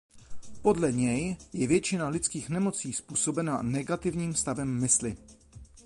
[0.61, 5.17] Podle něj je většina lidských nemocí způsobena negativním stavem mysli.